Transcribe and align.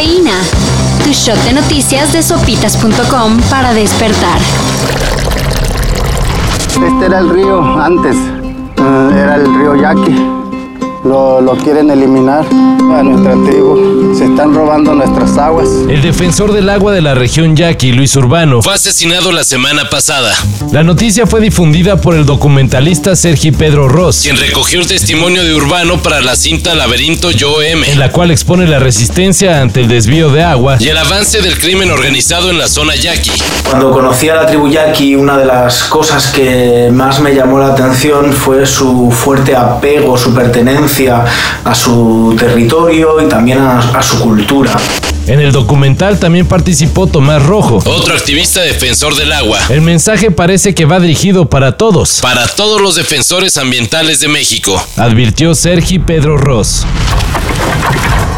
Cafeína. 0.00 0.32
Tu 1.04 1.12
shot 1.12 1.36
de 1.44 1.52
noticias 1.52 2.10
de 2.14 2.22
sopitas.com 2.22 3.38
para 3.50 3.74
despertar. 3.74 4.38
Este 6.70 7.04
era 7.04 7.18
el 7.18 7.28
río 7.28 7.62
antes, 7.78 8.16
eh, 8.16 9.10
era 9.12 9.34
el 9.34 9.44
río 9.44 9.76
Yaqui 9.76 10.16
lo, 11.04 11.40
lo, 11.40 11.56
quieren 11.56 11.90
eliminar 11.90 12.44
a 12.46 13.02
nuestra 13.02 13.32
tribu. 13.32 14.14
Se 14.16 14.24
están 14.24 14.54
robando 14.54 14.94
nuestras 14.94 15.38
aguas. 15.38 15.68
El 15.88 16.02
defensor 16.02 16.52
del 16.52 16.68
agua 16.68 16.92
de 16.92 17.00
la 17.00 17.14
región 17.14 17.56
Yaqui, 17.56 17.92
Luis 17.92 18.16
Urbano, 18.16 18.60
fue 18.60 18.74
asesinado 18.74 19.32
la 19.32 19.44
semana 19.44 19.88
pasada. 19.88 20.34
La 20.72 20.82
noticia 20.82 21.26
fue 21.26 21.40
difundida 21.40 22.00
por 22.00 22.14
el 22.14 22.26
documentalista 22.26 23.16
Sergi 23.16 23.50
Pedro 23.50 23.88
Ross, 23.88 24.22
quien 24.22 24.36
recogió 24.36 24.80
el 24.80 24.86
testimonio 24.86 25.44
de 25.44 25.54
Urbano 25.54 26.02
para 26.02 26.20
la 26.20 26.36
cinta 26.36 26.74
Laberinto 26.74 27.30
Yo 27.30 27.62
M, 27.62 27.90
en 27.90 27.98
la 27.98 28.10
cual 28.10 28.30
expone 28.30 28.66
la 28.66 28.78
resistencia 28.78 29.60
ante 29.60 29.80
el 29.80 29.88
desvío 29.88 30.30
de 30.30 30.42
agua 30.42 30.76
y 30.78 30.88
el 30.88 30.98
avance 30.98 31.40
del 31.40 31.58
crimen 31.58 31.90
organizado 31.90 32.50
en 32.50 32.58
la 32.58 32.68
zona 32.68 32.94
Yaqui. 32.94 33.32
Cuando 33.68 33.90
conocí 33.90 34.28
a 34.28 34.34
la 34.34 34.46
tribu 34.46 34.68
Yaqui, 34.68 35.14
una 35.14 35.38
de 35.38 35.46
las 35.46 35.84
cosas 35.84 36.26
que 36.28 36.90
más 36.92 37.20
me 37.20 37.34
llamó 37.34 37.58
la 37.58 37.68
atención 37.68 38.32
fue 38.32 38.66
su 38.66 39.10
fuerte 39.10 39.56
apego, 39.56 40.18
su 40.18 40.34
pertenencia 40.34 40.89
a 41.64 41.74
su 41.74 42.34
territorio 42.38 43.24
y 43.24 43.28
también 43.28 43.58
a, 43.58 44.02
su 44.02 44.18
cultura. 44.20 44.76
En 45.26 45.40
el 45.40 45.52
documental 45.52 46.18
también 46.18 46.46
participó 46.46 47.06
Tomás 47.06 47.42
Rojo, 47.44 47.76
otro 47.86 48.14
activista 48.14 48.60
defensor 48.62 49.14
del 49.14 49.32
agua. 49.32 49.58
El 49.68 49.80
mensaje 49.80 50.30
parece 50.30 50.74
que 50.74 50.84
va 50.84 50.98
dirigido 50.98 51.48
para 51.48 51.76
todos, 51.76 52.20
para 52.20 52.46
todos 52.48 52.80
los 52.80 52.96
defensores 52.96 53.56
ambientales 53.56 54.20
de 54.20 54.28
México, 54.28 54.82
advirtió 54.96 55.54
Sergi 55.54 55.98
Pedro 55.98 56.36
Ross. 56.36 56.84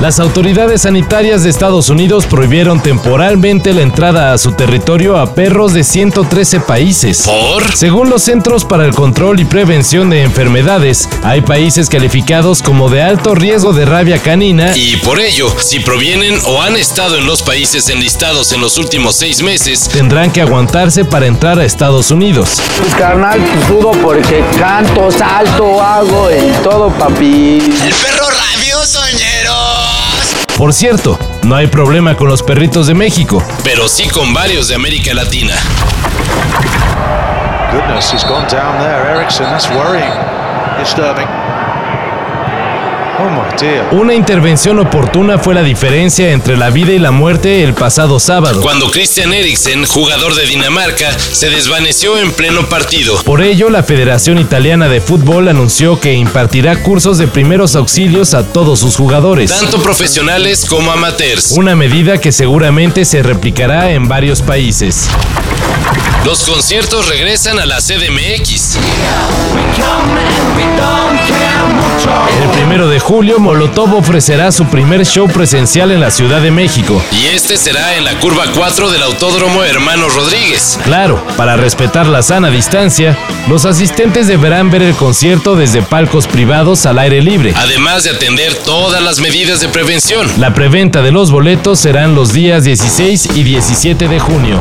Las 0.03 0.19
autoridades 0.19 0.83
sanitarias 0.83 1.45
de 1.45 1.51
Estados 1.51 1.89
Unidos 1.89 2.27
prohibieron 2.27 2.83
temporalmente 2.83 3.73
la 3.73 3.83
entrada 3.83 4.33
a 4.33 4.39
su 4.39 4.51
territorio 4.51 5.17
a 5.17 5.33
perros 5.37 5.75
de 5.75 5.85
113 5.85 6.59
países. 6.59 7.23
¿Por? 7.25 7.77
Según 7.77 8.11
los 8.11 8.25
Centros 8.25 8.65
para 8.65 8.85
el 8.85 8.97
Control 8.97 9.39
y 9.39 9.45
Prevención 9.45 10.11
de 10.11 10.25
Enfermedades, 10.25 11.09
hay 11.23 11.41
países 11.43 11.89
calificados 11.89 12.63
como 12.63 12.91
de 12.91 13.01
alto 13.01 13.37
riesgo 13.37 13.73
de 13.73 13.85
rabia 13.85 14.19
canina 14.19 14.77
y 14.77 14.97
por 14.97 15.21
ello, 15.21 15.55
si 15.61 15.79
provienen 15.79 16.37
o 16.47 16.61
han 16.61 16.75
estado 16.75 17.17
en 17.17 17.25
los 17.25 17.41
países 17.43 17.89
enlistados 17.89 18.51
en 18.51 18.61
los 18.61 18.79
últimos 18.79 19.15
seis 19.15 19.41
meses, 19.41 19.89
tendrán 19.89 20.33
que 20.33 20.41
aguantarse 20.43 21.05
para 21.05 21.27
entrar 21.27 21.61
a 21.61 21.65
Estados 21.65 22.11
Unidos. 22.11 22.61
Pues 22.81 22.93
carnal, 22.97 23.41
sudo 23.69 23.93
porque 24.03 24.45
canto, 24.59 25.13
salto, 25.13 25.81
hago 25.81 26.29
y 26.29 26.51
todo, 26.65 26.89
papi. 26.91 27.59
El 27.61 27.95
perro 27.95 28.27
rabioso, 28.31 28.99
por 30.63 30.73
cierto, 30.73 31.19
no 31.43 31.57
hay 31.57 31.67
problema 31.67 32.17
con 32.17 32.29
los 32.29 32.41
perritos 32.41 32.87
de 32.87 32.95
México, 32.95 33.43
pero 33.65 33.89
sí 33.89 34.09
con 34.09 34.33
varios 34.33 34.69
de 34.69 34.77
América 34.77 35.13
Latina. 35.13 35.57
Goodness, 37.73 38.13
he's 38.13 38.23
gone 38.23 38.47
down 38.47 38.79
there, 38.79 39.11
Erickson. 39.11 39.47
That's 39.47 39.69
worrying. 39.71 40.13
Disturbing. 40.79 41.52
Una 43.93 44.15
intervención 44.15 44.79
oportuna 44.79 45.39
fue 45.39 45.55
la 45.55 45.63
diferencia 45.63 46.33
entre 46.33 46.57
la 46.57 46.71
vida 46.71 46.93
y 46.93 46.99
la 46.99 47.11
muerte 47.11 47.63
el 47.63 47.75
pasado 47.75 48.19
sábado, 48.19 48.61
cuando 48.63 48.91
Christian 48.91 49.33
Eriksen, 49.33 49.85
jugador 49.87 50.35
de 50.35 50.47
Dinamarca, 50.47 51.11
se 51.19 51.51
desvaneció 51.51 52.19
en 52.19 52.33
pleno 52.33 52.69
partido. 52.69 53.17
Por 53.23 53.43
ello, 53.43 53.71
la 53.71 53.83
Federación 53.83 54.39
Italiana 54.39 54.89
de 54.89 55.01
Fútbol 55.01 55.49
anunció 55.49 56.01
que 56.01 56.15
impartirá 56.15 56.83
cursos 56.83 57.19
de 57.19 57.29
primeros 57.29 57.77
auxilios 57.77 58.35
a 58.35 58.45
todos 58.53 58.81
sus 58.81 58.97
jugadores, 58.97 59.51
tanto 59.51 59.83
profesionales 59.83 60.65
como 60.65 60.91
amateurs, 60.91 61.53
una 61.53 61.77
medida 61.77 62.19
que 62.19 62.33
seguramente 62.33 63.05
se 63.05 63.23
replicará 63.23 63.93
en 63.93 64.09
varios 64.09 64.43
países. 64.43 65.09
Los 66.25 66.45
conciertos 66.45 67.09
regresan 67.09 67.59
a 67.59 67.67
la 67.67 67.79
CDMX. 67.79 68.79
El 72.41 72.49
primero 72.51 72.89
de 72.89 73.01
julio, 73.01 73.41
Molotov 73.41 73.97
ofrecerá 73.97 74.53
su 74.53 74.67
primer 74.67 75.05
show 75.05 75.27
presencial 75.27 75.91
en 75.91 76.01
la 76.01 76.13
Ciudad 76.13 76.41
de 76.41 76.53
México. 76.53 77.03
Y 77.11 77.27
este 77.35 77.57
será 77.57 77.97
en 77.97 78.05
la 78.05 78.21
curva 78.21 78.45
4 78.55 78.91
del 78.91 79.03
Autódromo 79.03 79.65
Hermanos 79.65 80.15
Rodríguez. 80.15 80.79
Claro, 80.85 81.21
para 81.37 81.57
respetar 81.57 82.07
la 82.07 82.23
sana 82.23 82.51
distancia, 82.51 83.19
los 83.49 83.65
asistentes 83.65 84.29
deberán 84.29 84.71
ver 84.71 84.83
el 84.83 84.95
concierto 84.95 85.57
desde 85.57 85.83
palcos 85.83 86.29
privados 86.29 86.87
al 86.87 87.01
aire 87.01 87.21
libre, 87.21 87.53
además 87.57 88.05
de 88.05 88.11
atender 88.11 88.55
todas 88.55 89.03
las 89.03 89.19
medidas 89.19 89.61
de 89.61 89.69
prevención. 89.69 90.31
La 90.39 90.55
preventa 90.55 91.03
de 91.03 91.11
los 91.11 91.33
boletos 91.33 91.81
serán 91.81 92.15
los 92.15 92.33
días 92.33 92.63
16 92.63 93.31
y 93.35 93.43
17 93.43 94.07
de 94.07 94.21
junio. 94.21 94.61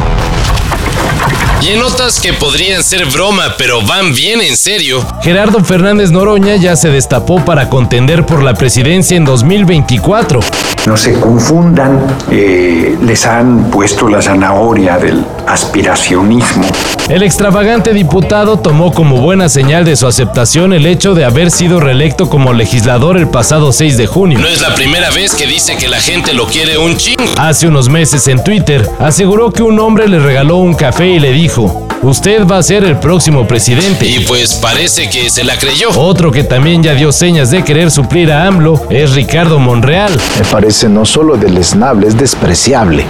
Y 1.61 1.69
en 1.69 1.79
notas 1.79 2.19
que 2.19 2.33
podrían 2.33 2.83
ser 2.83 3.05
broma, 3.05 3.53
pero 3.55 3.83
van 3.83 4.15
bien 4.15 4.41
en 4.41 4.57
serio, 4.57 5.05
Gerardo 5.21 5.63
Fernández 5.63 6.09
Noroña 6.09 6.55
ya 6.55 6.75
se 6.75 6.89
destapó 6.89 7.45
para 7.45 7.69
contender 7.69 8.25
por 8.25 8.41
la 8.41 8.55
presidencia 8.55 9.15
en 9.15 9.25
2024. 9.25 10.39
No 10.87 10.97
se 10.97 11.13
confundan, 11.19 12.01
eh, 12.31 12.97
les 13.03 13.27
han 13.27 13.69
puesto 13.69 14.07
la 14.09 14.19
zanahoria 14.19 14.97
del 14.97 15.23
aspiracionismo. 15.47 16.63
El 17.07 17.21
extravagante 17.21 17.93
diputado 17.93 18.57
tomó 18.57 18.91
como 18.91 19.17
buena 19.17 19.47
señal 19.47 19.85
de 19.85 19.95
su 19.95 20.07
aceptación 20.07 20.73
el 20.73 20.87
hecho 20.87 21.13
de 21.13 21.23
haber 21.23 21.51
sido 21.51 21.79
reelecto 21.79 22.29
como 22.29 22.51
legislador 22.53 23.17
el 23.17 23.27
pasado 23.27 23.71
6 23.71 23.95
de 23.95 24.07
junio. 24.07 24.39
No 24.39 24.47
es 24.47 24.61
la 24.61 24.73
primera 24.73 25.11
vez 25.11 25.35
que 25.35 25.45
dice 25.45 25.77
que 25.77 25.87
la 25.87 25.99
gente 25.99 26.33
lo 26.33 26.47
quiere 26.47 26.79
un 26.79 26.97
chingo. 26.97 27.25
Hace 27.37 27.67
unos 27.67 27.87
meses 27.87 28.27
en 28.27 28.43
Twitter 28.43 28.89
aseguró 28.99 29.51
que 29.51 29.61
un 29.61 29.79
hombre 29.79 30.07
le 30.07 30.17
regaló 30.17 30.57
un 30.57 30.73
café 30.73 31.05
y 31.09 31.19
le 31.19 31.31
dijo, 31.31 31.87
usted 32.01 32.45
va 32.47 32.57
a 32.57 32.63
ser 32.63 32.83
el 32.83 32.97
próximo 32.97 33.47
presidente. 33.47 34.05
Y 34.05 34.19
pues 34.25 34.55
parece 34.55 35.09
que 35.09 35.29
se 35.29 35.43
la 35.43 35.57
creyó. 35.57 35.89
Otro 35.97 36.31
que 36.31 36.43
también 36.43 36.83
ya 36.83 36.93
dio 36.93 37.11
señas 37.11 37.51
de 37.51 37.63
querer 37.63 37.91
suplir 37.91 38.31
a 38.31 38.47
AMLO 38.47 38.87
es 38.89 39.13
Ricardo 39.13 39.59
Monreal. 39.59 40.11
Me 40.37 40.45
parece 40.45 40.89
no 40.89 41.05
solo 41.05 41.37
deleznable, 41.37 42.07
es 42.07 42.17
despreciable 42.17 43.05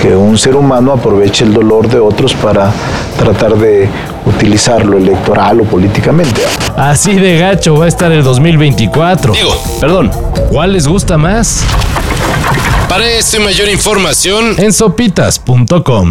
que 0.00 0.14
un 0.14 0.36
ser 0.36 0.56
humano 0.56 0.92
aproveche 0.92 1.44
el 1.44 1.54
dolor 1.54 1.88
de 1.88 1.98
otros 1.98 2.34
para 2.34 2.72
tratar 3.18 3.56
de 3.56 3.88
utilizarlo 4.26 4.98
electoral 4.98 5.60
o 5.60 5.64
políticamente. 5.64 6.42
Así 6.76 7.14
de 7.14 7.38
gacho 7.38 7.76
va 7.76 7.86
a 7.86 7.88
estar 7.88 8.12
el 8.12 8.22
2024. 8.22 9.32
Digo, 9.32 9.62
perdón, 9.80 10.10
¿cuál 10.50 10.74
les 10.74 10.86
gusta 10.86 11.16
más? 11.16 11.64
Para 12.88 13.06
esto 13.08 13.38
y 13.38 13.44
mayor 13.44 13.68
información 13.68 14.54
en 14.58 14.72
sopitas.com. 14.72 16.10